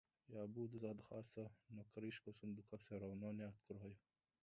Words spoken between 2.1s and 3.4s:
сундука все равно